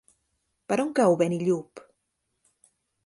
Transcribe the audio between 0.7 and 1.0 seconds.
Per on